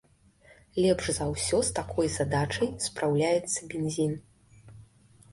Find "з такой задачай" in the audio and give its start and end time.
1.67-2.71